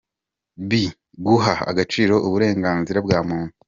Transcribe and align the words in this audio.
B. 0.67 0.71
Guha 1.25 1.53
agaciro 1.69 2.15
uburenganzira 2.27 2.99
bwa 3.05 3.19
muntu: 3.27 3.53